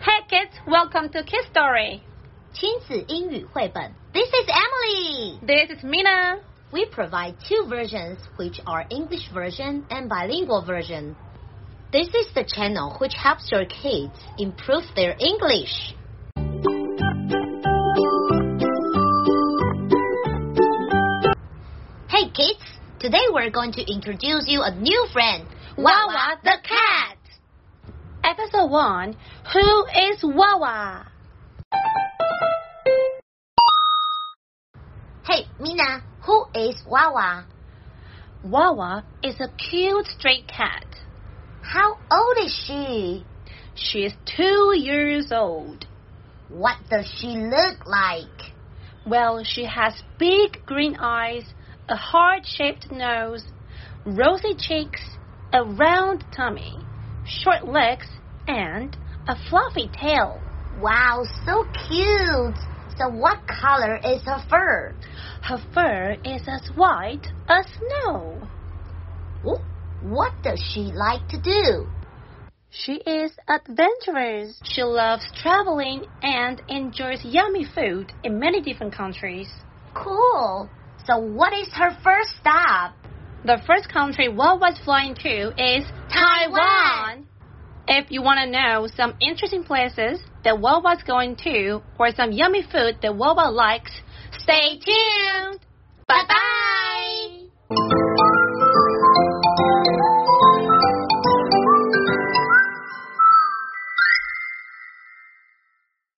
[0.00, 2.00] Hey kids, welcome to Kids Story.
[2.52, 3.92] 亲子英语绘本.
[4.12, 5.38] This is Emily.
[5.46, 6.40] This is Mina.
[6.72, 11.16] We provide two versions, which are English version and bilingual version.
[11.92, 15.94] This is the channel which helps your kids improve their English.
[22.08, 22.62] Hey kids,
[22.98, 25.46] today we're going to introduce you a new friend,
[25.76, 26.63] Wawa the cat.
[28.67, 29.15] 1
[29.53, 31.07] Who is Wawa?
[35.27, 37.45] Hey, Mina, who is Wawa?
[38.43, 40.85] Wawa is a cute stray cat.
[41.61, 43.25] How old is she?
[43.75, 45.85] She is two years old.
[46.49, 48.53] What does she look like?
[49.05, 51.43] Well, she has big green eyes,
[51.89, 53.43] a heart shaped nose,
[54.05, 55.01] rosy cheeks,
[55.53, 56.77] a round tummy,
[57.25, 58.07] short legs,
[58.47, 58.95] and
[59.27, 60.41] a fluffy tail.
[60.79, 62.55] Wow, so cute!
[62.97, 64.95] So, what color is her fur?
[65.43, 68.41] Her fur is as white as snow.
[69.45, 69.59] Ooh,
[70.01, 71.87] what does she like to do?
[72.71, 74.59] She is adventurous.
[74.63, 79.49] She loves traveling and enjoys yummy food in many different countries.
[79.93, 80.69] Cool.
[81.05, 82.95] So, what is her first stop?
[83.45, 87.25] The first country Wawa's flying to is Taiwan.
[87.87, 92.63] If you want to know some interesting places that Wawa's going to or some yummy
[92.63, 93.91] food that Woba likes,
[94.39, 95.59] stay tuned.
[96.07, 96.23] Bye
[97.69, 98.04] bye.